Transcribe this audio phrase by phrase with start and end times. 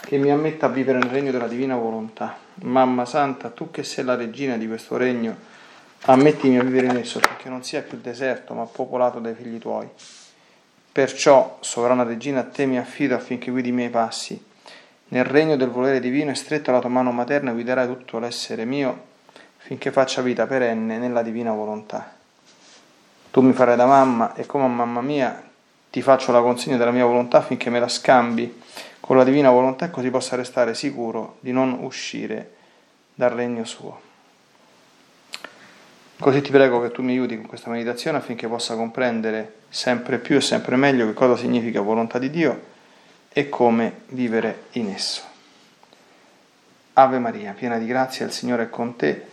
[0.00, 2.36] che mi ammetta a vivere nel regno della divina volontà.
[2.62, 5.36] Mamma Santa, tu che sei la regina di questo regno,
[6.02, 9.88] ammettimi a vivere in esso perché non sia più deserto ma popolato dai figli tuoi.
[10.90, 14.42] Perciò, sovrana regina, a te mi affido affinché guidi i miei passi.
[15.08, 19.06] Nel regno del volere divino e stretta la tua mano materna guiderai tutto l'essere mio
[19.56, 22.14] finché faccia vita perenne nella divina volontà.
[23.30, 25.42] Tu mi farai da mamma e come a mamma mia
[25.90, 28.62] ti faccio la consegna della mia volontà affinché me la scambi
[29.08, 32.56] con la divina volontà così possa restare sicuro di non uscire
[33.14, 33.98] dal regno suo.
[36.20, 40.36] Così ti prego che tu mi aiuti con questa meditazione affinché possa comprendere sempre più
[40.36, 42.62] e sempre meglio che cosa significa volontà di Dio
[43.30, 45.22] e come vivere in esso.
[46.92, 49.26] Ave Maria, piena di grazia, il Signore è con te,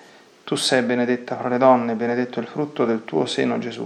[0.46, 3.86] tu sei benedetta fra le donne, benedetto il frutto del tuo seno Gesù.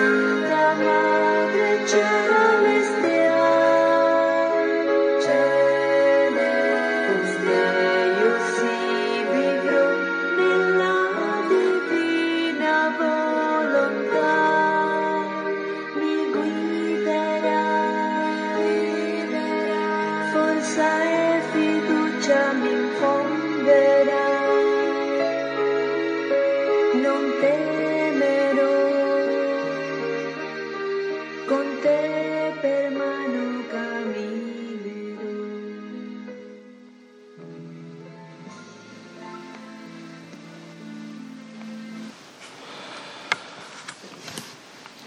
[0.00, 2.19] Santa Madre Church.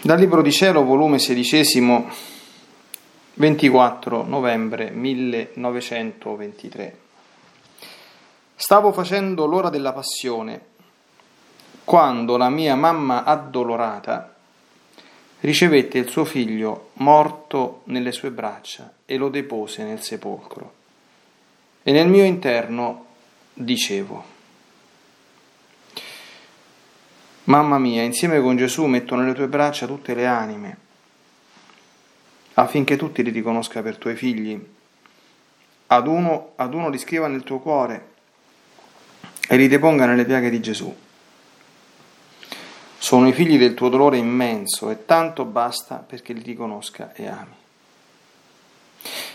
[0.04, 2.04] Dal Libro di Cielo, volume XVI,
[3.32, 6.96] 24 novembre 1923.
[8.54, 10.60] Stavo facendo l'ora della passione
[11.84, 14.34] quando la mia mamma addolorata
[15.40, 20.72] ricevette il suo figlio morto nelle sue braccia e lo depose nel sepolcro.
[21.82, 23.06] E nel mio interno
[23.54, 24.33] dicevo,
[27.44, 30.76] Mamma mia, insieme con Gesù metto nelle tue braccia tutte le anime,
[32.54, 34.58] affinché tutti li riconosca per tuoi figli.
[35.88, 38.12] Ad uno, ad uno li scriva nel tuo cuore
[39.46, 40.96] e li deponga nelle piaghe di Gesù.
[42.96, 47.54] Sono i figli del tuo dolore immenso e tanto basta perché li riconosca e ami.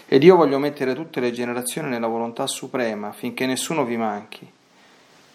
[0.08, 4.52] Ed io voglio mettere tutte le generazioni nella volontà suprema, affinché nessuno vi manchi.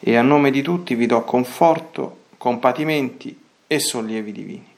[0.00, 4.74] E a nome di tutti vi do conforto, compatimenti e sollievi divini.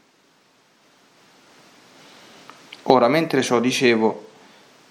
[2.83, 4.29] Ora, mentre ciò dicevo,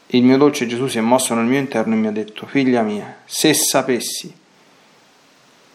[0.07, 2.81] il mio dolce Gesù si è mosso nel mio interno e mi ha detto, figlia
[2.81, 4.36] mia, se sapessi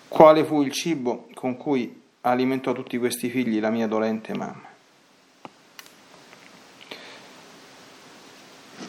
[0.08, 4.68] quale fu il cibo con cui alimentò tutti questi figli la mia dolente mamma.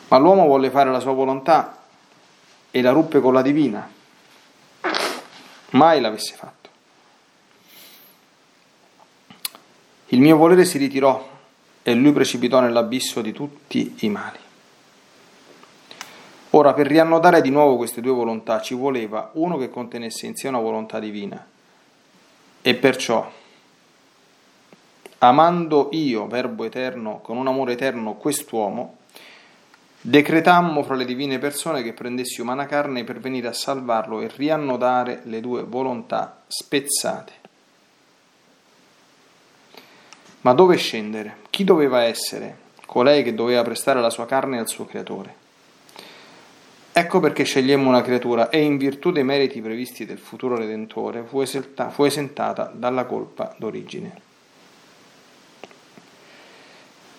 [0.09, 1.81] Ma l'uomo volle fare la sua volontà
[2.71, 3.89] e la ruppe con la divina.
[5.69, 6.60] Mai l'avesse fatto.
[10.13, 11.25] Il mio volere si ritirò
[11.83, 14.37] e lui precipitò nell'abisso di tutti i mali.
[16.49, 20.49] Ora, per riannodare di nuovo queste due volontà ci voleva uno che contenesse in sé
[20.49, 21.47] una volontà divina
[22.61, 23.31] e perciò,
[25.19, 28.97] amando io, Verbo eterno, con un amore eterno quest'uomo,
[30.03, 35.21] Decretammo fra le divine persone che prendessi umana carne per venire a salvarlo e riannodare
[35.25, 37.40] le due volontà spezzate.
[40.41, 41.37] Ma dove scendere?
[41.49, 45.35] Chi doveva essere colei che doveva prestare la sua carne al suo creatore?
[46.93, 51.39] Ecco perché scegliemmo una creatura e in virtù dei meriti previsti del futuro Redentore fu,
[51.39, 54.21] eselta, fu esentata dalla colpa d'origine.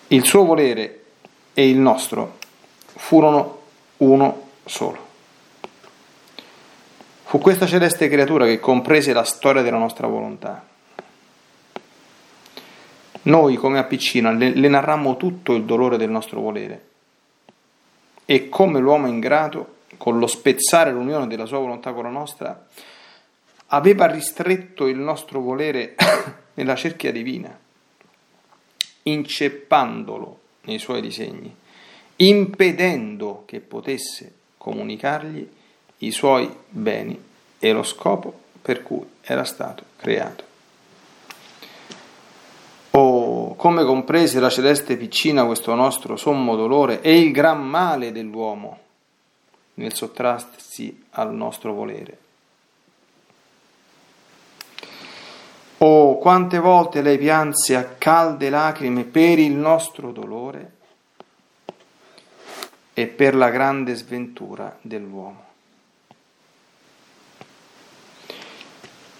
[0.08, 1.04] Il suo volere
[1.54, 2.38] e il nostro
[2.84, 3.60] furono
[3.98, 5.10] uno solo.
[7.24, 10.71] Fu questa celeste creatura che comprese la storia della nostra volontà.
[13.22, 16.88] Noi, come a piccina, le, le narrammo tutto il dolore del nostro volere
[18.24, 22.66] e come l'uomo ingrato, con lo spezzare l'unione della sua volontà con la nostra,
[23.68, 25.94] aveva ristretto il nostro volere
[26.54, 27.56] nella cerchia divina,
[29.02, 31.60] inceppandolo nei suoi disegni
[32.16, 35.48] impedendo che potesse comunicargli
[35.98, 37.20] i suoi beni
[37.58, 40.50] e lo scopo per cui era stato creato.
[42.94, 48.78] Oh, come comprese la celeste piccina questo nostro sommo dolore e il gran male dell'uomo
[49.74, 52.18] nel sottrarsi al nostro volere.
[55.78, 60.72] Oh, quante volte lei pianse a calde lacrime per il nostro dolore
[62.92, 65.51] e per la grande sventura dell'uomo.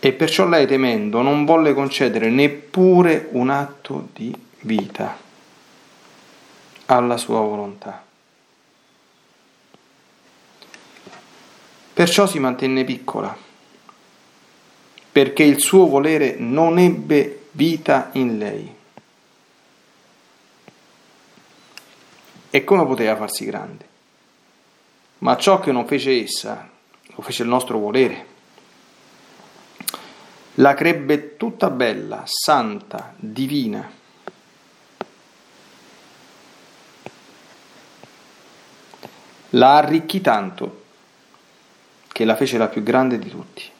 [0.04, 5.16] E perciò lei, temendo, non volle concedere neppure un atto di vita
[6.86, 8.02] alla sua volontà.
[11.92, 13.36] Perciò si mantenne piccola,
[15.12, 18.74] perché il suo volere non ebbe vita in lei.
[22.50, 23.86] E come poteva farsi grande?
[25.18, 26.68] Ma ciò che non fece essa,
[27.02, 28.30] lo fece il nostro volere.
[30.56, 33.90] La crebbe tutta bella, santa, divina.
[39.50, 40.84] La arricchì tanto
[42.08, 43.70] che la fece la più grande di tutti.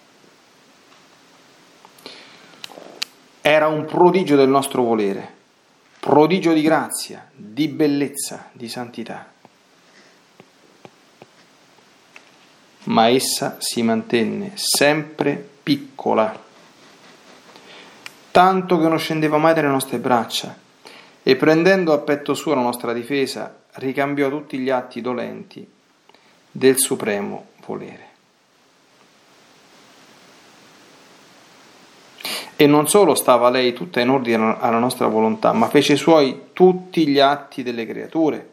[3.41, 5.41] Era un prodigio del nostro volere
[6.03, 9.33] prodigio di grazia, di bellezza, di santità.
[12.87, 16.37] Ma essa si mantenne sempre piccola,
[18.33, 20.57] tanto che non scendeva mai dalle nostre braccia
[21.23, 25.71] e prendendo a petto suo la nostra difesa, ricambiò tutti gli atti dolenti
[26.51, 28.11] del supremo volere.
[32.57, 37.07] E non solo stava lei tutta in ordine alla nostra volontà, ma fece suoi tutti
[37.07, 38.51] gli atti delle creature,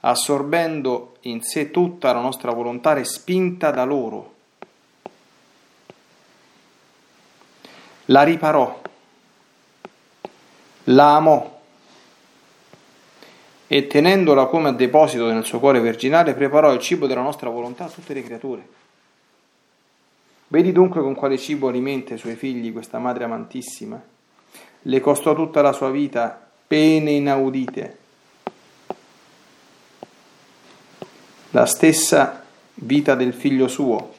[0.00, 4.34] assorbendo in sé tutta la nostra volontà respinta da loro.
[8.06, 8.82] La riparò,
[10.88, 11.54] la amò
[13.68, 17.84] e tenendola come a deposito nel suo cuore virginale preparò il cibo della nostra volontà
[17.84, 18.68] a tutte le creature.
[20.48, 24.00] Vedi dunque con quale cibo alimenta i suoi figli questa madre amantissima.
[24.82, 27.98] Le costò tutta la sua vita pene inaudite.
[31.50, 34.14] La stessa vita del figlio suo,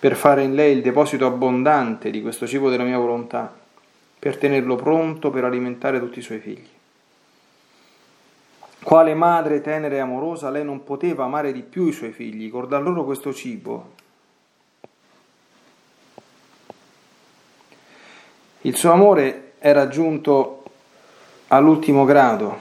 [0.00, 3.59] per fare in lei il deposito abbondante di questo cibo della mia volontà,
[4.20, 6.68] per tenerlo pronto per alimentare tutti i suoi figli.
[8.82, 12.82] Quale madre tenera e amorosa, lei non poteva amare di più i suoi figli, cordar
[12.82, 13.98] loro questo cibo
[18.62, 20.64] Il suo amore era giunto
[21.48, 22.58] all'ultimo grado,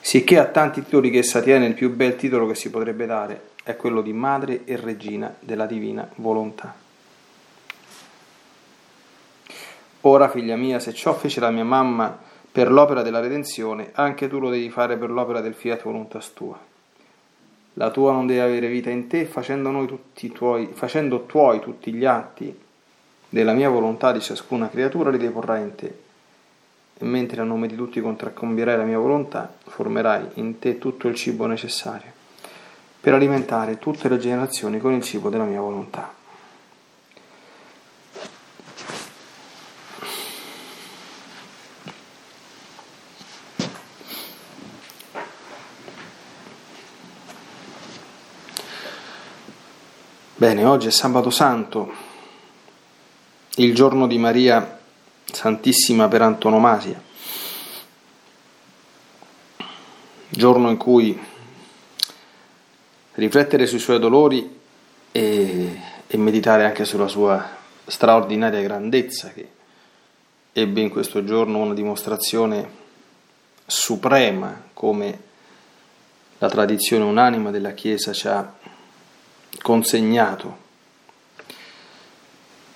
[0.00, 3.50] sicché ha tanti titoli che essa tiene, il più bel titolo che si potrebbe dare
[3.62, 6.81] è quello di madre e regina della divina volontà.
[10.02, 12.18] Ora, figlia mia, se ciò fece la mia mamma
[12.50, 16.58] per l'opera della redenzione, anche tu lo devi fare per l'opera del fiat voluntas tua.
[17.74, 19.70] La tua non deve avere vita in te, facendo,
[20.34, 22.54] tuoi, facendo tuoi tutti gli atti
[23.28, 25.98] della mia volontà di ciascuna creatura li deporrai in te.
[26.98, 31.14] E mentre a nome di tutti contraccombierai la mia volontà, formerai in te tutto il
[31.14, 32.10] cibo necessario
[33.00, 36.21] per alimentare tutte le generazioni con il cibo della mia volontà.
[50.42, 51.92] Bene, oggi è sabato santo,
[53.58, 54.80] il giorno di Maria
[55.24, 57.00] Santissima per antonomasia,
[60.28, 61.16] giorno in cui
[63.12, 64.58] riflettere sui suoi dolori
[65.12, 67.48] e, e meditare anche sulla sua
[67.86, 69.48] straordinaria grandezza che
[70.52, 72.68] ebbe in questo giorno una dimostrazione
[73.64, 75.20] suprema come
[76.38, 78.54] la tradizione unanima della Chiesa ci ha
[79.60, 80.60] consegnato.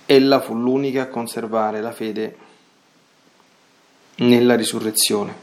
[0.07, 2.37] Ella fu l'unica a conservare la fede
[4.17, 5.35] nella risurrezione,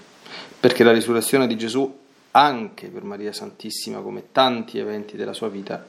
[0.60, 2.00] perché la risurrezione di Gesù,
[2.32, 5.86] anche per Maria Santissima, come tanti eventi della sua vita,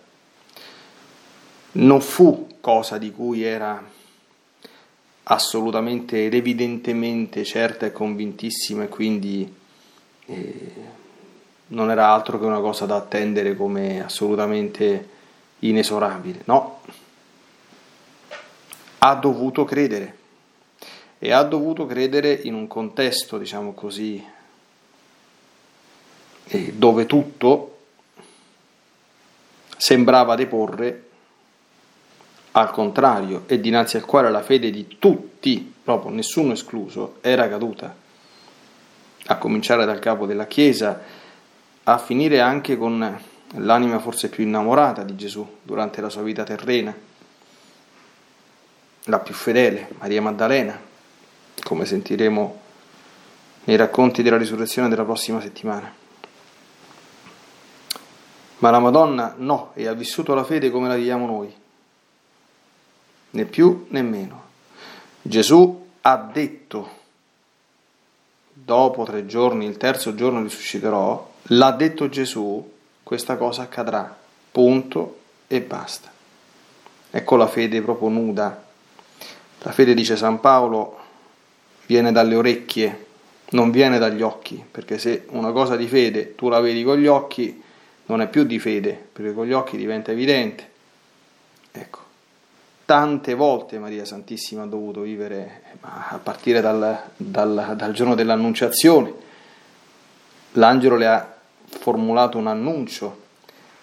[1.73, 3.83] non fu cosa di cui era
[5.25, 9.55] assolutamente ed evidentemente certa e convintissima e quindi
[10.27, 10.73] eh,
[11.69, 15.09] non era altro che una cosa da attendere come assolutamente
[15.69, 16.81] inesorabile, no.
[18.99, 20.19] Ha dovuto credere.
[21.19, 24.23] E ha dovuto credere in un contesto, diciamo così,
[26.47, 27.71] eh, dove tutto
[29.77, 31.09] sembrava deporre
[32.53, 37.95] al contrario e dinanzi al quale la fede di tutti, proprio nessuno escluso, era caduta,
[39.27, 41.01] a cominciare dal capo della Chiesa,
[41.85, 46.95] a finire anche con l'anima forse più innamorata di Gesù durante la sua vita terrena,
[49.05, 50.81] la più fedele, Maria Maddalena,
[51.63, 52.61] come sentiremo
[53.65, 55.93] nei racconti della risurrezione della prossima settimana.
[58.59, 61.55] Ma la Madonna no, e ha vissuto la fede come la viviamo noi,
[63.31, 64.43] né più né meno.
[65.21, 66.89] Gesù ha detto,
[68.53, 72.73] dopo tre giorni, il terzo giorno risusciterò, l'ha detto Gesù,
[73.05, 74.17] questa cosa accadrà,
[74.51, 76.11] punto e basta.
[77.11, 78.65] Ecco la fede proprio nuda.
[79.61, 80.99] La fede, dice San Paolo,
[81.87, 83.07] viene dalle orecchie,
[83.51, 87.07] non viene dagli occhi, perché se una cosa di fede tu la vedi con gli
[87.07, 87.63] occhi,
[88.07, 90.71] non è più di fede, perché con gli occhi diventa evidente.
[91.71, 92.01] Ecco,
[92.85, 99.13] tante volte Maria Santissima ha dovuto vivere, a partire dal, dal, dal giorno dell'Annunciazione,
[100.53, 101.34] l'angelo le ha
[101.67, 103.23] formulato un annuncio,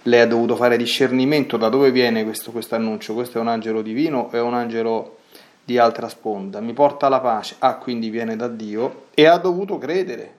[0.03, 4.29] lei ha dovuto fare discernimento da dove viene questo, annuncio, questo è un angelo divino
[4.31, 5.17] o è un angelo
[5.63, 9.77] di altra sponda, mi porta la pace, ah quindi viene da Dio e ha dovuto
[9.77, 10.35] credere.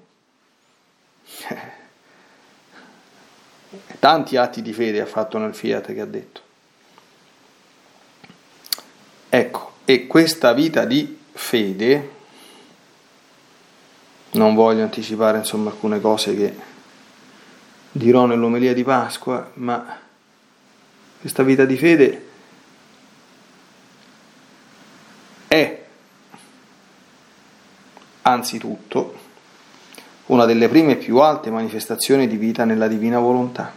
[3.98, 6.40] Tanti atti di fede ha fatto nel fiat che ha detto.
[9.28, 12.10] Ecco, e questa vita di fede,
[14.32, 16.54] non voglio anticipare insomma alcune cose che
[17.92, 19.98] dirò nell'omelia di Pasqua, ma
[21.20, 22.28] questa vita di fede
[25.46, 25.84] è
[28.22, 29.20] anzitutto
[30.26, 33.72] una delle prime e più alte manifestazioni di vita nella divina volontà.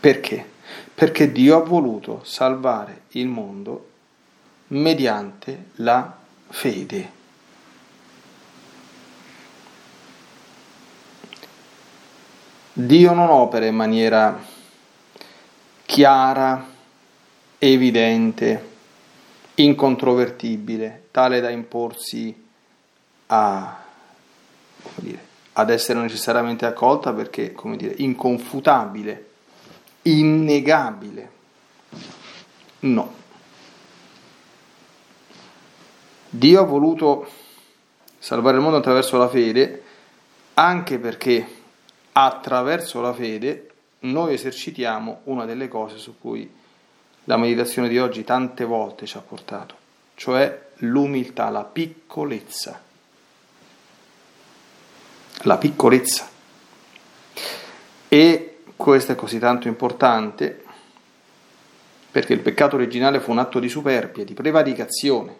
[0.00, 0.50] Perché?
[0.94, 3.88] Perché Dio ha voluto salvare il mondo
[4.68, 6.16] mediante la
[6.48, 7.20] fede.
[12.74, 14.42] Dio non opera in maniera
[15.84, 16.66] chiara,
[17.58, 18.70] evidente,
[19.56, 22.34] incontrovertibile, tale da imporsi
[23.26, 23.78] a,
[24.94, 29.28] dire, ad essere necessariamente accolta perché, come dire, inconfutabile,
[30.02, 31.30] innegabile.
[32.80, 33.14] No.
[36.30, 37.30] Dio ha voluto
[38.18, 39.82] salvare il mondo attraverso la fede
[40.54, 41.60] anche perché
[42.12, 43.68] attraverso la fede
[44.00, 46.50] noi esercitiamo una delle cose su cui
[47.24, 49.76] la meditazione di oggi tante volte ci ha portato,
[50.14, 52.80] cioè l'umiltà, la piccolezza.
[55.44, 56.28] La piccolezza.
[58.08, 60.64] E questo è così tanto importante
[62.10, 65.38] perché il peccato originale fu un atto di superbia, di prevaricazione,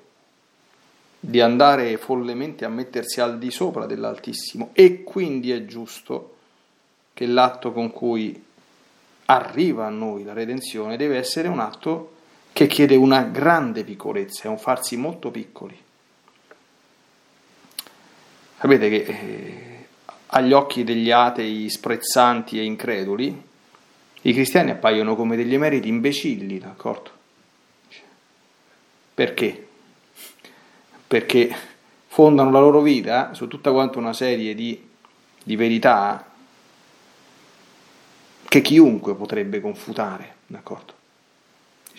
[1.18, 6.31] di andare follemente a mettersi al di sopra dell'Altissimo e quindi è giusto
[7.14, 8.42] che l'atto con cui
[9.26, 12.16] arriva a noi la redenzione deve essere un atto
[12.52, 15.80] che chiede una grande piccolezza, è un farsi molto piccoli.
[18.58, 19.86] Sapete che eh,
[20.26, 23.42] agli occhi degli atei sprezzanti e increduli,
[24.24, 27.10] i cristiani appaiono come degli emeriti imbecilli, d'accordo?
[29.14, 29.66] Perché?
[31.06, 31.54] Perché
[32.06, 34.88] fondano la loro vita su tutta quanta una serie di,
[35.42, 36.31] di verità
[38.52, 40.92] che chiunque potrebbe confutare, d'accordo?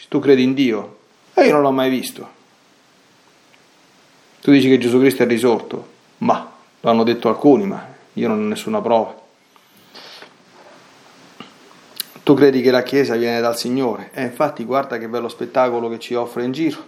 [0.07, 0.98] Tu credi in Dio?
[1.33, 2.29] E io non l'ho mai visto.
[4.39, 5.88] Tu dici che Gesù Cristo è risorto?
[6.17, 6.48] Ma,
[6.81, 7.83] l'hanno detto alcuni, ma
[8.13, 9.19] io non ho nessuna prova.
[12.22, 14.12] Tu credi che la Chiesa viene dal Signore?
[14.13, 16.86] E eh, infatti guarda che bello spettacolo che ci offre in giro.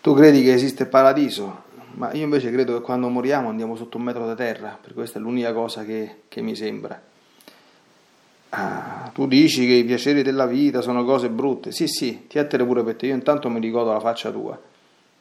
[0.00, 1.62] Tu credi che esiste paradiso?
[1.92, 5.20] Ma io invece credo che quando moriamo andiamo sotto un metro di terra, per questa
[5.20, 7.12] è l'unica cosa che, che mi sembra.
[8.56, 11.72] Ah, tu dici che i piaceri della vita sono cose brutte.
[11.72, 14.56] Sì, sì, tiettere pure per te, io intanto mi ricordo la faccia tua,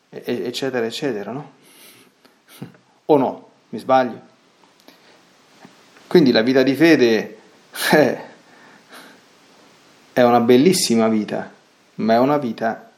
[0.09, 1.51] e, eccetera, eccetera, no?
[3.05, 3.49] o no?
[3.69, 4.21] Mi sbaglio?
[6.07, 7.37] Quindi la vita di fede...
[7.91, 8.31] Eh,
[10.13, 11.51] è una bellissima vita,
[11.95, 12.91] ma è una vita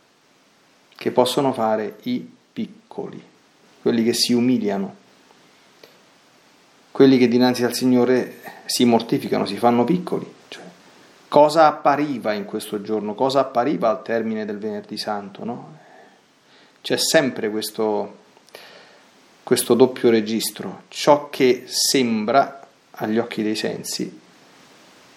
[0.94, 3.24] che possono fare i piccoli,
[3.82, 4.96] quelli che si umiliano,
[6.96, 10.34] quelli che dinanzi al Signore si mortificano, si fanno piccoli.
[10.48, 10.64] Cioè,
[11.28, 13.16] cosa appariva in questo giorno?
[13.16, 15.44] Cosa appariva al termine del venerdì santo?
[15.44, 15.78] No?
[16.82, 18.20] C'è sempre questo,
[19.44, 24.18] questo doppio registro, ciò che sembra agli occhi dei sensi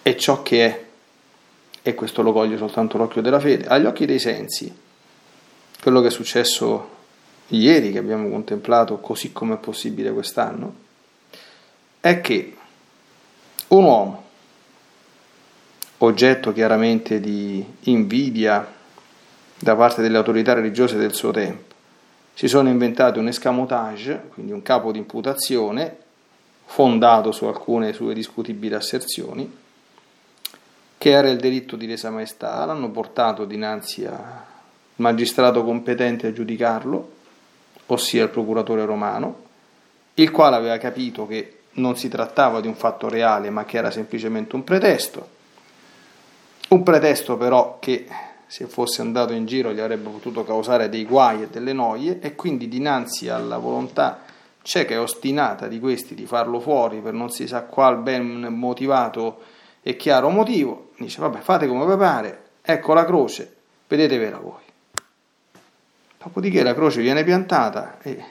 [0.01, 0.85] e ciò che è
[1.81, 4.69] e questo lo coglie soltanto l'occhio della fede, agli occhi dei sensi,
[5.81, 6.89] quello che è successo
[7.47, 10.87] ieri, che abbiamo contemplato così come è possibile quest'anno,
[12.01, 12.55] è che
[13.69, 14.23] un uomo,
[15.97, 18.75] oggetto chiaramente di invidia
[19.57, 21.75] da parte delle autorità religiose del suo tempo,
[22.33, 25.97] si sono inventati un escamotage, quindi un capo di imputazione,
[26.65, 29.57] fondato su alcune sue discutibili asserzioni,
[30.97, 34.23] che era il delitto di lesa maestà, l'hanno portato dinanzi al
[34.95, 37.11] magistrato competente a giudicarlo,
[37.87, 39.43] ossia il procuratore romano,
[40.13, 43.91] il quale aveva capito che non si trattava di un fatto reale, ma che era
[43.91, 45.37] semplicemente un pretesto.
[46.69, 48.05] Un pretesto però che
[48.45, 52.35] se fosse andato in giro gli avrebbe potuto causare dei guai e delle noie e
[52.35, 54.21] quindi dinanzi alla volontà
[54.61, 59.41] cieca e ostinata di questi di farlo fuori per non si sa qual ben motivato
[59.81, 63.55] e chiaro motivo, dice vabbè fate come vi pare, ecco la croce,
[63.87, 64.61] vedetevela voi.
[66.21, 68.23] Dopodiché la croce viene piantata e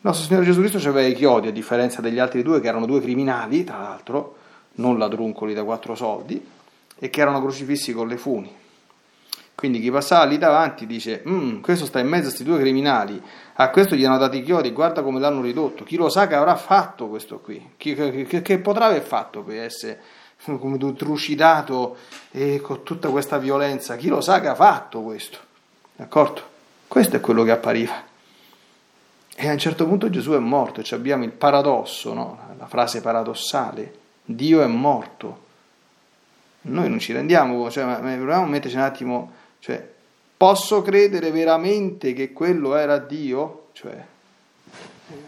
[0.00, 2.86] il nostro Signore Gesù Cristo aveva i chiodi, a differenza degli altri due che erano
[2.86, 4.36] due criminali, tra l'altro,
[4.74, 6.40] non ladruncoli da quattro soldi,
[6.96, 8.54] e che erano crocifissi con le funi.
[9.56, 13.20] Quindi chi passava lì davanti dice, mm, questo sta in mezzo a questi due criminali,
[13.54, 16.36] a questo gli hanno dato i chiodi, guarda come l'hanno ridotto, chi lo sa che
[16.36, 20.00] avrà fatto questo qui, chi, che, che potrà aver fatto per essere
[20.60, 21.96] come trucidato
[22.30, 23.96] e con tutta questa violenza.
[23.96, 25.38] Chi lo sa che ha fatto questo?
[25.96, 26.40] D'accordo?
[26.86, 28.07] Questo è quello che appariva.
[29.40, 32.40] E a un certo punto Gesù è morto, cioè abbiamo il paradosso, no?
[32.58, 35.46] la frase paradossale, Dio è morto.
[36.62, 39.88] Noi non ci rendiamo, cioè, proviamo a metterci un attimo, cioè,
[40.36, 43.68] posso credere veramente che quello era Dio?
[43.74, 44.04] Cioè,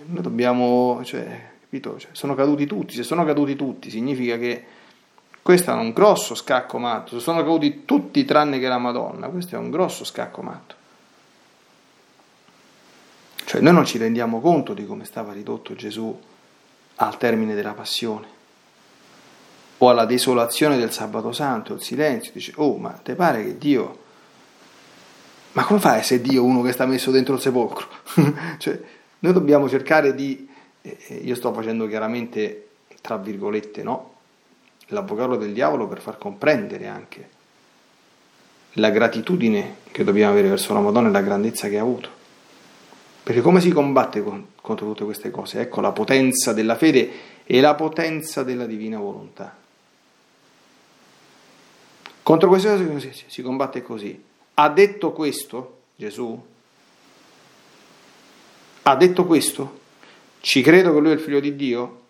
[0.06, 1.96] noi dobbiamo, cioè, capito?
[1.96, 4.64] Cioè, sono caduti tutti, se sono caduti tutti significa che
[5.40, 9.58] questo è un grosso scacco matto, sono caduti tutti tranne che la Madonna, questo è
[9.58, 10.78] un grosso scacco matto.
[13.50, 16.16] Cioè noi non ci rendiamo conto di come stava ridotto Gesù
[16.94, 18.28] al termine della passione
[19.78, 23.98] o alla desolazione del sabato santo, il silenzio, dice, oh ma te pare che Dio,
[25.50, 27.88] ma come fa a essere Dio uno che sta messo dentro il sepolcro?
[28.58, 28.80] cioè,
[29.18, 30.48] noi dobbiamo cercare di,
[30.82, 32.68] eh, io sto facendo chiaramente,
[33.00, 34.14] tra virgolette, no?
[34.86, 37.28] l'avvocato del diavolo per far comprendere anche
[38.74, 42.18] la gratitudine che dobbiamo avere verso la Madonna e la grandezza che ha avuto.
[43.30, 45.60] Perché come si combatte con, contro tutte queste cose?
[45.60, 47.10] Ecco la potenza della fede
[47.44, 49.56] e la potenza della divina volontà.
[52.24, 54.20] Contro queste cose si, si combatte così.
[54.54, 56.44] Ha detto questo Gesù?
[58.82, 59.78] Ha detto questo?
[60.40, 62.00] Ci credo che lui è il figlio di Dio?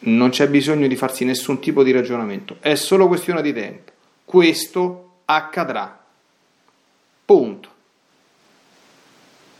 [0.00, 3.92] Non c'è bisogno di farsi nessun tipo di ragionamento, è solo questione di tempo.
[4.24, 6.04] Questo accadrà.
[7.24, 7.74] Punto.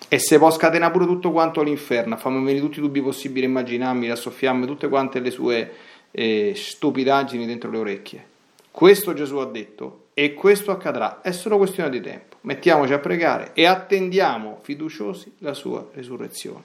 [0.09, 3.49] E se può scatenare pure tutto quanto l'inferno, fammi venire tutti i dubbi possibili e
[3.49, 5.75] immaginabili, a soffiarmi tutte quante le sue
[6.13, 8.27] eh, stupidaggini dentro le orecchie.
[8.71, 12.37] Questo Gesù ha detto e questo accadrà, è solo questione di tempo.
[12.43, 16.63] Mettiamoci a pregare e attendiamo fiduciosi la sua resurrezione,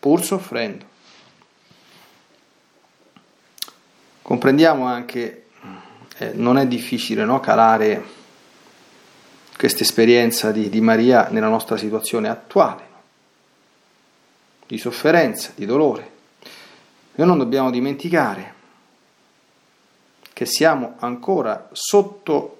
[0.00, 0.84] pur soffrendo.
[4.22, 5.44] Comprendiamo anche,
[6.18, 8.02] eh, non è difficile no, calare
[9.56, 12.82] questa esperienza di, di, Maria nella nostra situazione attuale,
[14.66, 16.10] di sofferenza, di dolore.
[17.14, 18.52] Noi non dobbiamo dimenticare
[20.32, 22.58] che siamo ancora sotto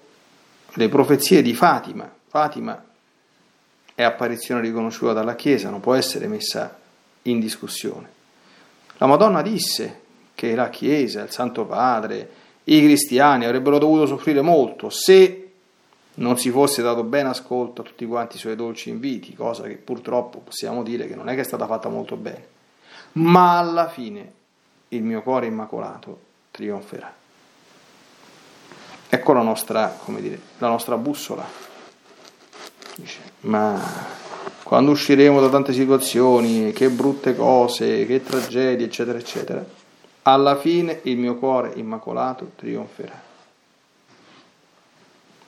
[0.74, 2.10] le profezie di Fatima.
[2.28, 2.82] Fatima
[3.94, 6.78] è apparizione riconosciuta dalla Chiesa, non può essere messa
[7.22, 8.08] in discussione.
[8.98, 10.02] La Madonna disse
[10.34, 15.43] che la Chiesa, il Santo Padre, i cristiani avrebbero dovuto soffrire molto se
[16.16, 19.74] non si fosse dato ben ascolto a tutti quanti i suoi dolci inviti, cosa che
[19.74, 22.46] purtroppo possiamo dire che non è che è stata fatta molto bene.
[23.12, 24.32] Ma alla fine
[24.88, 26.18] il mio cuore immacolato
[26.50, 27.12] trionferà.
[29.08, 31.44] Ecco la nostra, come dire, la nostra bussola.
[32.96, 33.80] Dice, ma
[34.62, 39.64] quando usciremo da tante situazioni, che brutte cose, che tragedie, eccetera, eccetera,
[40.22, 43.23] alla fine il mio cuore immacolato trionferà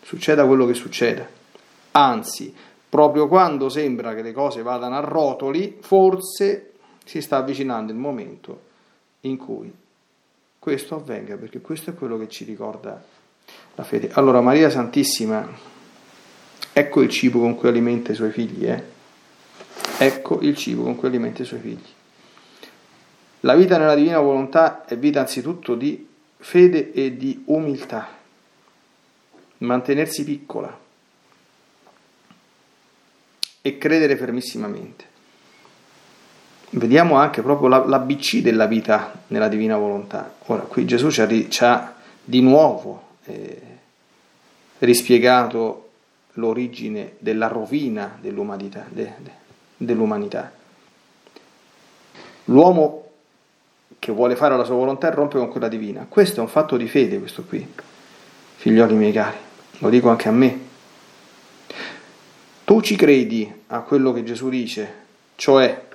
[0.07, 1.29] succeda quello che succeda.
[1.91, 2.55] Anzi,
[2.89, 8.61] proprio quando sembra che le cose vadano a rotoli, forse si sta avvicinando il momento
[9.23, 9.73] in cui
[10.61, 13.03] questo avvenga, perché questo è quello che ci ricorda
[13.75, 14.11] la fede.
[14.13, 15.45] Allora, Maria Santissima,
[16.73, 18.95] ecco il cibo con cui alimenta i suoi figli, eh?
[19.99, 21.83] Ecco il cibo con cui alimenta i suoi figli.
[23.41, 26.07] La vita nella divina volontà è vita anzitutto di
[26.39, 28.16] fede e di umiltà
[29.59, 30.85] mantenersi piccola
[33.63, 35.05] e credere fermissimamente.
[36.71, 40.35] Vediamo anche proprio l'ABC della vita nella divina volontà.
[40.47, 43.63] Ora, qui Gesù ci ha, ci ha di nuovo eh,
[44.79, 45.89] rispiegato
[46.35, 49.31] l'origine della rovina dell'umanità, de, de,
[49.77, 50.53] dell'umanità.
[52.45, 53.05] L'uomo
[53.99, 56.07] che vuole fare la sua volontà rompe con quella divina.
[56.09, 57.67] Questo è un fatto di fede, questo qui,
[58.57, 59.46] figlioli miei cari
[59.79, 60.65] lo dico anche a me.
[62.65, 65.05] Tu ci credi a quello che Gesù dice,
[65.37, 65.87] cioè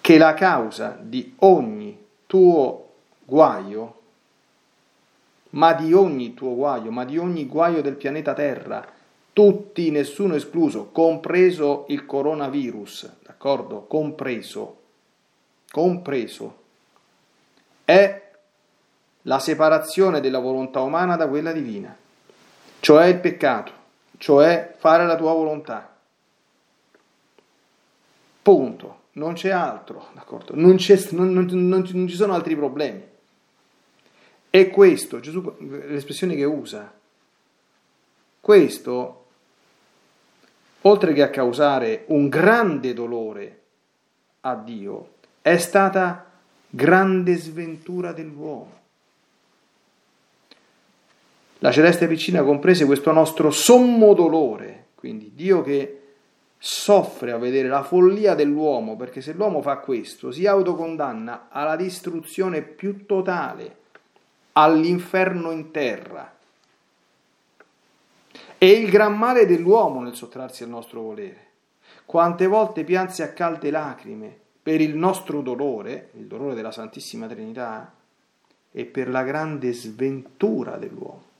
[0.00, 2.88] che la causa di ogni tuo
[3.24, 4.00] guaio,
[5.50, 8.86] ma di ogni tuo guaio, ma di ogni guaio del pianeta Terra,
[9.32, 13.86] tutti, nessuno escluso, compreso il coronavirus, d'accordo?
[13.86, 14.76] Compreso,
[15.70, 16.62] compreso,
[17.84, 18.22] è
[19.22, 21.96] la separazione della volontà umana da quella divina
[22.84, 23.72] cioè il peccato,
[24.18, 25.90] cioè fare la tua volontà.
[28.42, 30.54] Punto, non c'è altro, d'accordo?
[30.54, 30.76] Non,
[31.12, 33.02] non, non, non ci sono altri problemi.
[34.50, 36.92] E questo, Gesù, l'espressione che usa,
[38.38, 39.26] questo,
[40.82, 43.60] oltre che a causare un grande dolore
[44.40, 46.30] a Dio, è stata
[46.68, 48.82] grande sventura dell'uomo.
[51.64, 56.00] La celeste piccina comprese questo nostro sommo dolore, quindi Dio che
[56.58, 62.60] soffre a vedere la follia dell'uomo, perché se l'uomo fa questo si autocondanna alla distruzione
[62.60, 63.76] più totale,
[64.52, 66.36] all'inferno in terra.
[68.58, 71.46] E il gran male dell'uomo nel sottrarsi al nostro volere.
[72.04, 77.90] Quante volte pianse a calde lacrime per il nostro dolore, il dolore della Santissima Trinità,
[78.70, 81.32] e per la grande sventura dell'uomo.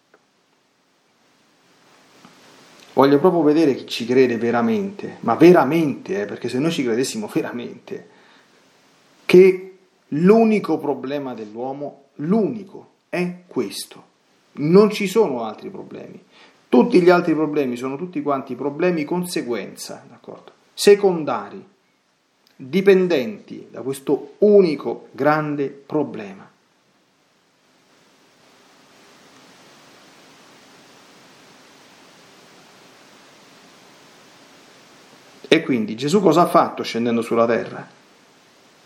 [2.95, 7.29] Voglio proprio vedere chi ci crede veramente, ma veramente, eh, perché se noi ci credessimo
[7.33, 8.09] veramente,
[9.25, 9.77] che
[10.09, 14.13] l'unico problema dell'uomo, l'unico, è questo.
[14.53, 16.23] Non ci sono altri problemi.
[16.69, 20.53] Tutti gli altri problemi sono tutti quanti problemi conseguenza, d'accordo?
[20.73, 21.65] Secondari,
[22.55, 26.49] dipendenti da questo unico grande problema.
[35.47, 37.87] E quindi Gesù cosa ha fatto scendendo sulla terra?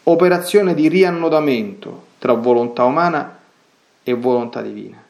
[0.04, 3.38] Operazione di riannodamento tra volontà umana
[4.02, 5.02] e volontà divina.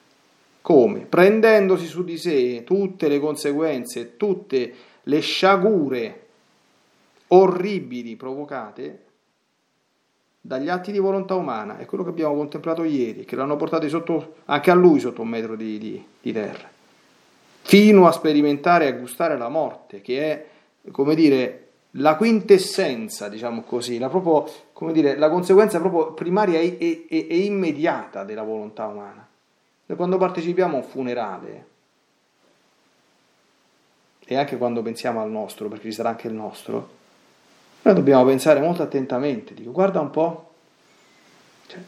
[0.61, 1.01] Come?
[1.01, 6.27] Prendendosi su di sé tutte le conseguenze, tutte le sciagure
[7.29, 9.05] orribili provocate
[10.41, 14.37] dagli atti di volontà umana, è quello che abbiamo contemplato ieri, che l'hanno portato sotto,
[14.47, 16.69] anche a lui sotto un metro di, di, di terra,
[17.63, 20.47] fino a sperimentare e a gustare la morte, che è,
[20.91, 24.47] come dire, la quintessenza, diciamo così, la, proprio,
[24.93, 29.27] dire, la conseguenza proprio primaria e, e, e, immediata della volontà umana.
[29.87, 31.67] Quando partecipiamo a un funerale,
[34.27, 36.97] e anche quando pensiamo al nostro, perché ci sarà anche il nostro,
[37.83, 40.53] noi dobbiamo pensare molto attentamente, dico, guarda un po',
[41.67, 41.81] cioè,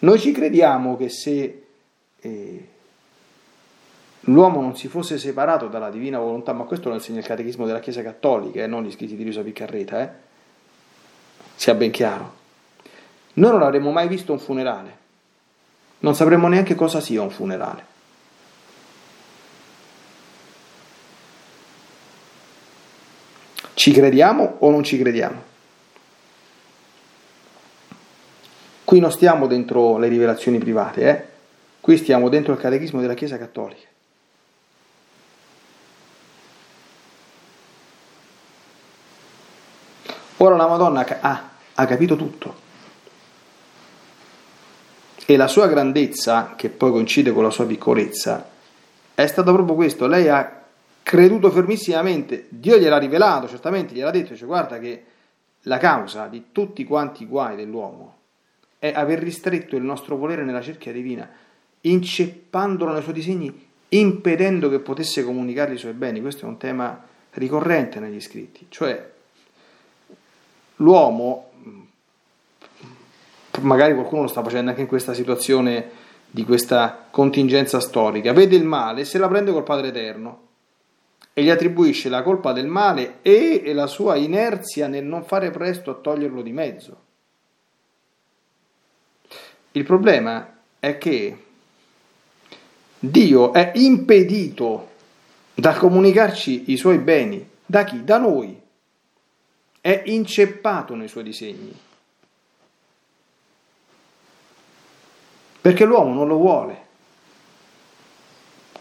[0.00, 1.66] noi ci crediamo che se
[2.20, 2.68] eh,
[4.26, 7.80] l'uomo non si fosse separato dalla divina volontà, ma questo lo insegna il catechismo della
[7.80, 10.10] Chiesa Cattolica e eh, non gli scritti di Riso Piccarreta, eh?
[11.54, 12.44] sia ben chiaro.
[13.34, 14.96] Noi non avremmo mai visto un funerale,
[16.00, 17.94] non sapremmo neanche cosa sia un funerale.
[23.74, 25.54] Ci crediamo o non ci crediamo?
[28.84, 31.24] Qui non stiamo dentro le rivelazioni private, eh?
[31.80, 33.94] qui stiamo dentro il catechismo della Chiesa Cattolica.
[40.38, 42.64] Ora la Madonna ha, ha capito tutto.
[45.24, 48.48] E la sua grandezza, che poi coincide con la sua piccolezza,
[49.14, 50.06] è stato proprio questo.
[50.06, 50.62] Lei ha
[51.02, 55.04] creduto fermissimamente, Dio gliel'ha rivelato, certamente gliel'ha detto, cioè guarda che
[55.62, 58.14] la causa di tutti quanti i guai dell'uomo
[58.78, 61.28] è aver ristretto il nostro volere nella cerchia divina,
[61.80, 66.20] inceppandolo nei suoi disegni, impedendo che potesse comunicare i suoi beni.
[66.20, 69.14] Questo è un tema ricorrente negli scritti, cioè
[70.76, 71.50] l'uomo,
[73.60, 75.90] magari qualcuno lo sta facendo anche in questa situazione
[76.30, 80.44] di questa contingenza storica, vede il male e se la prende col Padre Eterno
[81.32, 85.90] e gli attribuisce la colpa del male e la sua inerzia nel non fare presto
[85.90, 87.04] a toglierlo di mezzo.
[89.72, 91.44] Il problema è che
[92.98, 94.88] Dio è impedito
[95.52, 97.46] da comunicarci i suoi beni.
[97.64, 98.02] Da chi?
[98.02, 98.58] Da noi
[99.86, 101.72] è inceppato nei suoi disegni.
[105.60, 106.84] Perché l'uomo non lo vuole.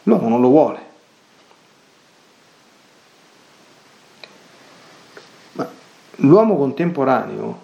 [0.02, 0.86] L'uomo non lo vuole.
[5.52, 5.72] Ma
[6.16, 7.62] l'uomo contemporaneo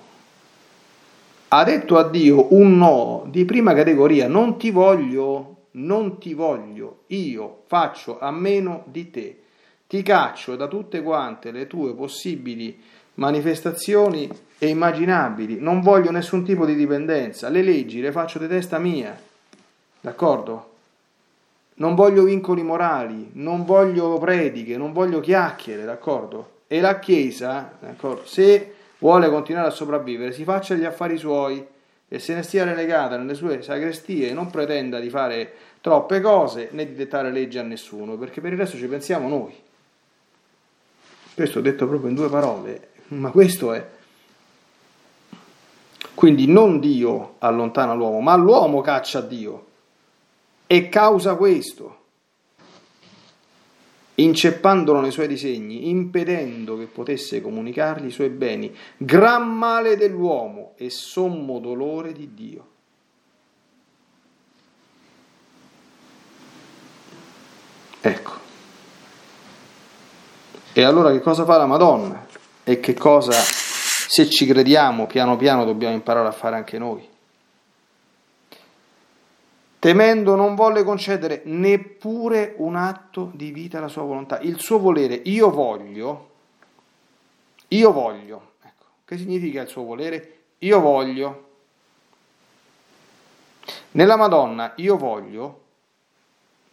[1.47, 7.05] ha detto a Dio un no di prima categoria, non ti voglio, non ti voglio,
[7.07, 9.41] io faccio a meno di te,
[9.87, 16.65] ti caccio da tutte quante le tue possibili manifestazioni e immaginabili, non voglio nessun tipo
[16.65, 19.19] di dipendenza, le leggi le faccio di testa mia,
[19.99, 20.69] d'accordo?
[21.75, 26.59] Non voglio vincoli morali, non voglio prediche, non voglio chiacchiere, d'accordo?
[26.67, 28.25] E la Chiesa, d'accordo?
[28.25, 31.65] Se vuole continuare a sopravvivere, si faccia gli affari suoi
[32.07, 36.85] e se ne stia relegata nelle sue sagrestie non pretenda di fare troppe cose né
[36.85, 39.53] di dettare leggi a nessuno, perché per il resto ci pensiamo noi.
[41.33, 43.89] Questo ho detto proprio in due parole, ma questo è.
[46.13, 49.67] Quindi non Dio allontana l'uomo, ma l'uomo caccia Dio.
[50.67, 51.97] E causa questo,
[54.15, 60.89] inceppandolo nei suoi disegni, impedendo che potesse comunicargli i suoi beni, gran male dell'uomo e
[60.89, 62.69] sommo dolore di Dio.
[67.99, 68.31] Ecco.
[70.73, 72.27] E allora che cosa fa la Madonna?
[72.63, 77.07] E che cosa, se ci crediamo, piano piano dobbiamo imparare a fare anche noi.
[79.79, 84.39] Temendo non volle concedere neppure un atto di vita alla sua volontà.
[84.41, 86.29] Il suo volere, io voglio,
[87.69, 88.51] io voglio.
[88.61, 90.39] Ecco, che significa il suo volere?
[90.59, 91.49] Io voglio.
[93.93, 95.61] Nella Madonna, io voglio,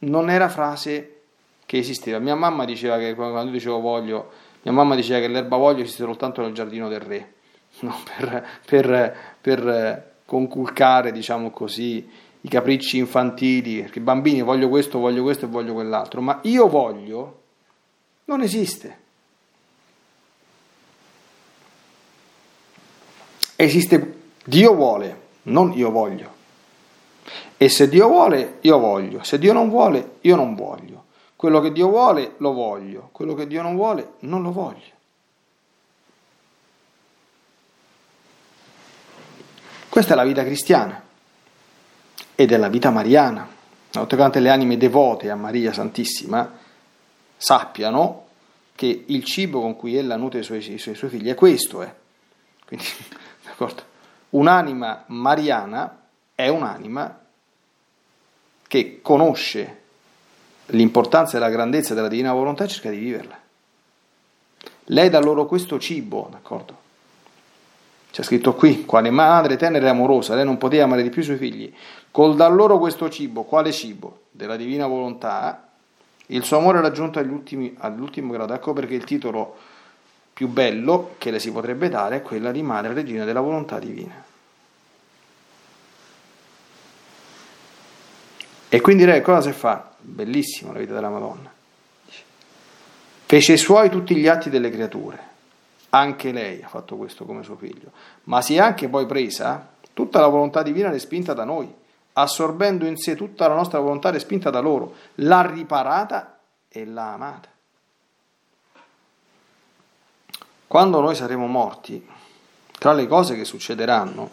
[0.00, 1.22] non era frase
[1.64, 2.18] che esisteva.
[2.18, 4.30] Mia mamma diceva che quando dicevo voglio,
[4.70, 7.32] mia mamma diceva che l'erba voglio esiste soltanto nel giardino del re,
[7.80, 7.96] no?
[8.04, 12.06] per, per, per, conculcare, diciamo così,
[12.42, 17.36] i capricci infantili, perché bambini voglio questo, voglio questo e voglio quell'altro, ma io voglio
[18.26, 18.98] non esiste.
[23.56, 26.36] Esiste Dio vuole, non io voglio.
[27.56, 29.22] E se Dio vuole, io voglio.
[29.24, 31.06] Se Dio non vuole, io non voglio.
[31.38, 34.90] Quello che Dio vuole lo voglio, quello che Dio non vuole non lo voglio.
[39.88, 41.00] Questa è la vita cristiana
[42.34, 43.48] ed è la vita mariana.
[43.88, 46.58] Tutte quante le anime devote a Maria Santissima
[47.36, 48.26] sappiano
[48.74, 51.36] che il cibo con cui ella nutre i suoi, i suoi, i suoi figli è
[51.36, 51.84] questo.
[51.84, 51.94] Eh.
[52.66, 52.84] Quindi,
[53.46, 53.82] d'accordo?
[54.30, 56.00] Un'anima mariana
[56.34, 57.20] è un'anima
[58.66, 59.82] che conosce
[60.68, 63.38] l'importanza e la grandezza della divina volontà e cerca di viverla.
[64.90, 66.86] Lei dà loro questo cibo, d'accordo?
[68.10, 71.24] C'è scritto qui, quale madre tenera e amorosa, lei non poteva amare di più i
[71.24, 71.72] suoi figli,
[72.10, 74.22] col dar loro questo cibo, quale cibo?
[74.30, 75.68] Della divina volontà,
[76.26, 78.54] il suo amore è raggiunto ultimi, all'ultimo grado.
[78.54, 79.56] Ecco perché il titolo
[80.32, 84.24] più bello che le si potrebbe dare è quella di Madre Regina della Volontà Divina.
[88.70, 89.90] E quindi lei cosa si fa?
[89.98, 91.50] Bellissimo la vita della Madonna.
[93.24, 95.26] Fece i suoi tutti gli atti delle creature.
[95.90, 97.92] Anche lei ha fatto questo come suo figlio.
[98.24, 101.72] Ma si è anche poi presa tutta la volontà divina respinta da noi,
[102.12, 104.94] assorbendo in sé tutta la nostra volontà respinta da loro.
[105.16, 107.48] L'ha riparata e l'ha amata.
[110.66, 112.06] Quando noi saremo morti,
[112.78, 114.30] tra le cose che succederanno,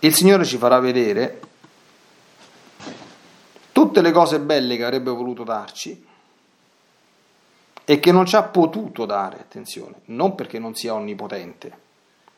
[0.00, 1.40] il Signore ci farà vedere
[3.80, 6.06] tutte le cose belle che avrebbe voluto darci
[7.82, 11.72] e che non ci ha potuto dare, attenzione, non perché non sia onnipotente,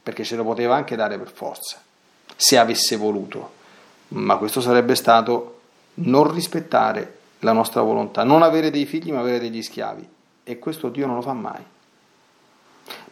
[0.01, 1.83] perché ce lo poteva anche dare per forza,
[2.37, 3.55] se avesse voluto,
[4.09, 5.61] ma questo sarebbe stato
[5.95, 10.09] non rispettare la nostra volontà, non avere dei figli ma avere degli schiavi
[10.45, 11.65] e questo Dio non lo fa mai.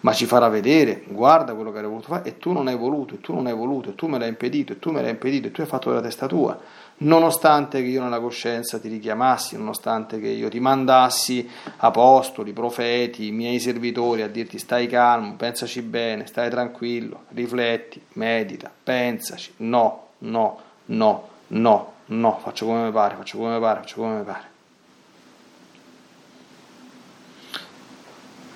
[0.00, 3.14] Ma ci farà vedere, guarda quello che avrei voluto fare e tu non hai voluto,
[3.14, 5.48] e tu non hai voluto, e tu me l'hai impedito, e tu me l'hai impedito,
[5.48, 6.58] e tu hai fatto della testa tua,
[7.00, 13.60] nonostante che io nella coscienza ti richiamassi, nonostante che io ti mandassi apostoli, profeti, miei
[13.60, 21.28] servitori a dirti stai calmo, pensaci bene, stai tranquillo, rifletti, medita, pensaci, no, no, no,
[21.48, 24.48] no, no, faccio come mi pare, faccio come mi pare, faccio come mi pare.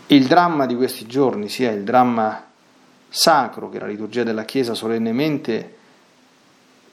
[0.08, 2.44] il dramma di questi giorni sia il dramma
[3.08, 5.73] sacro che la liturgia della Chiesa solennemente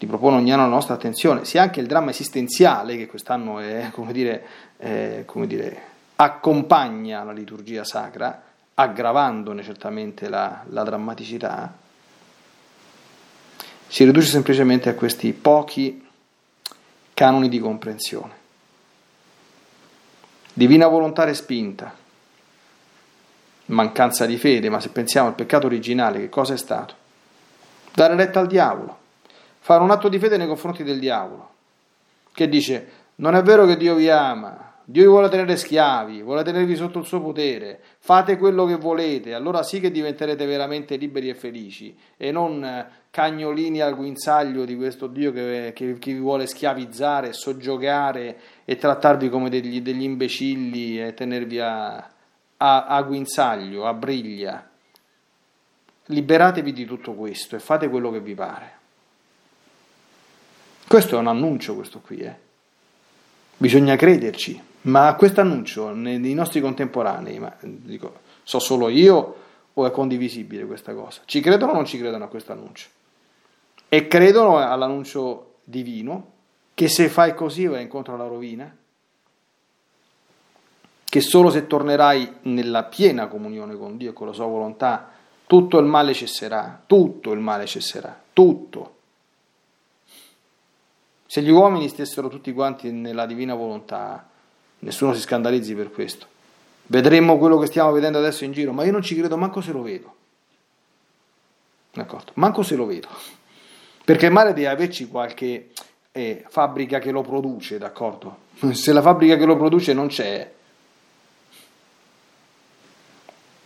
[0.02, 3.90] ti propone ogni anno la nostra attenzione, sia anche il dramma esistenziale che quest'anno è,
[3.92, 4.44] come dire,
[4.76, 5.80] è, come dire,
[6.16, 8.42] accompagna la liturgia sacra,
[8.74, 11.72] aggravandone certamente la, la drammaticità,
[13.86, 16.04] si riduce semplicemente a questi pochi
[17.14, 18.34] canoni di comprensione.
[20.52, 21.94] Divina volontà respinta,
[23.66, 26.96] mancanza di fede, ma se pensiamo al peccato originale, che cosa è stato?
[27.94, 28.98] Dare retta al diavolo,
[29.64, 31.50] fare un atto di fede nei confronti del diavolo,
[32.34, 36.44] che dice, non è vero che Dio vi ama, Dio vi vuole tenere schiavi, vuole
[36.44, 41.30] tenervi sotto il suo potere, fate quello che volete, allora sì che diventerete veramente liberi
[41.30, 46.20] e felici e non eh, cagnolini al guinzaglio di questo Dio che, che, che vi
[46.20, 51.96] vuole schiavizzare, soggiogare e trattarvi come degli, degli imbecilli e tenervi a,
[52.58, 54.68] a, a guinzaglio, a briglia.
[56.08, 58.80] Liberatevi di tutto questo e fate quello che vi pare.
[60.92, 62.36] Questo è un annuncio, questo qui, eh.
[63.56, 69.36] Bisogna crederci, ma questo annuncio nei nostri contemporanei, ma dico, so solo io
[69.72, 71.22] o è condivisibile questa cosa?
[71.24, 72.90] Ci credono o non ci credono a questo annuncio?
[73.88, 76.32] E credono all'annuncio divino
[76.74, 78.76] che se fai così vai incontro alla rovina?
[81.06, 85.10] che solo se tornerai nella piena comunione con Dio e con la sua volontà,
[85.48, 89.00] tutto il male cesserà, tutto il male cesserà, tutto.
[91.32, 94.28] Se gli uomini stessero tutti quanti nella divina volontà,
[94.80, 96.26] nessuno si scandalizzi per questo.
[96.88, 99.72] Vedremmo quello che stiamo vedendo adesso in giro, ma io non ci credo manco se
[99.72, 100.16] lo vedo.
[101.94, 102.34] D'accordo?
[102.34, 103.08] Manco se lo vedo.
[104.04, 105.70] Perché il male deve averci qualche
[106.12, 108.40] eh, fabbrica che lo produce, d'accordo?
[108.74, 110.52] Se la fabbrica che lo produce non c'è,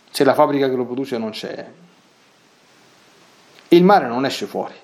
[0.08, 1.68] se la fabbrica che lo produce non c'è,
[3.70, 4.74] il mare non esce fuori.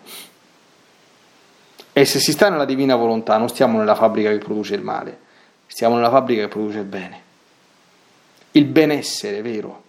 [1.93, 5.19] E se si sta nella divina volontà, non stiamo nella fabbrica che produce il male,
[5.67, 7.23] stiamo nella fabbrica che produce il bene.
[8.53, 9.83] Il benessere vero,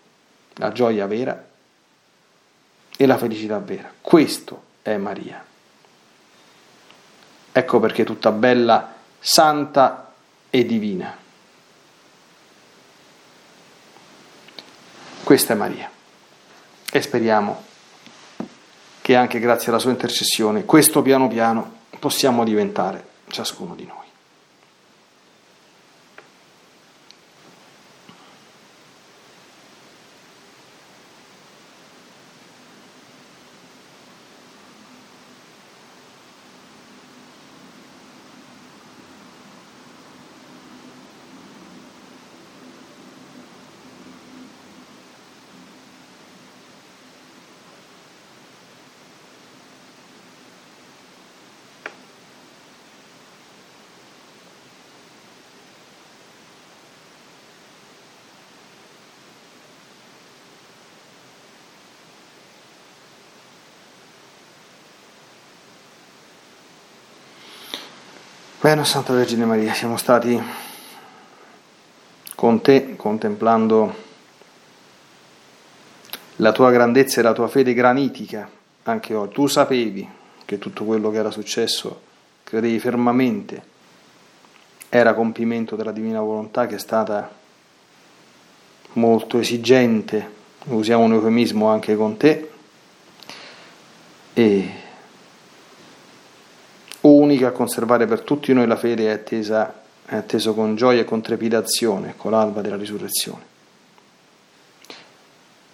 [0.55, 1.47] la gioia vera
[2.95, 3.91] e la felicità vera.
[4.01, 5.43] Questo è Maria.
[7.51, 10.11] Ecco perché tutta bella, santa
[10.49, 11.15] e divina.
[15.23, 15.89] Questa è Maria.
[16.91, 17.63] E speriamo
[19.01, 24.02] che anche grazie alla sua intercessione questo piano piano possiamo diventare ciascuno di noi.
[68.63, 70.41] Bene, Santa Vergine Maria, siamo stati
[72.33, 73.93] con te contemplando
[76.37, 78.49] la tua grandezza e la tua fede granitica
[78.83, 79.33] anche oggi.
[79.33, 80.07] Tu sapevi
[80.45, 82.03] che tutto quello che era successo,
[82.45, 83.63] credevi fermamente,
[84.87, 87.29] era compimento della divina volontà che è stata
[88.93, 90.31] molto esigente,
[90.67, 92.49] usiamo un eufemismo anche con te,
[94.31, 94.82] e
[97.43, 101.05] unica a conservare per tutti noi la fede è, attesa, è atteso con gioia e
[101.05, 103.51] con trepidazione, con l'alba della risurrezione.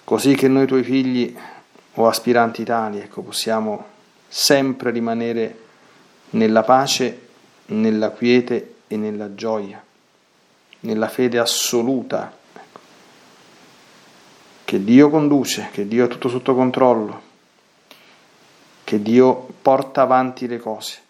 [0.03, 1.35] Così che noi tuoi figli
[1.95, 3.85] o aspiranti tali, ecco, possiamo
[4.27, 5.67] sempre rimanere
[6.31, 7.27] nella pace,
[7.67, 9.83] nella quiete e nella gioia,
[10.81, 12.79] nella fede assoluta, ecco,
[14.65, 17.21] che Dio conduce, che Dio ha tutto sotto controllo,
[18.83, 21.07] che Dio porta avanti le cose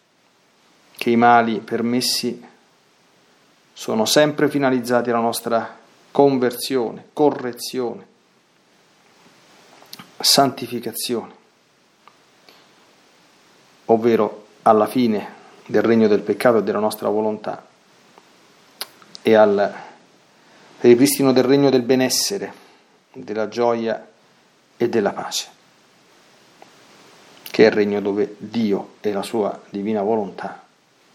[1.00, 2.46] che i mali permessi
[3.72, 5.78] sono sempre finalizzati alla nostra
[6.12, 8.06] conversione, correzione,
[10.20, 11.34] santificazione,
[13.86, 15.36] ovvero alla fine
[15.68, 17.66] del regno del peccato e della nostra volontà
[19.22, 19.74] e al
[20.82, 22.54] ripristino del regno del benessere,
[23.14, 24.06] della gioia
[24.76, 25.48] e della pace,
[27.50, 30.68] che è il regno dove Dio e la sua divina volontà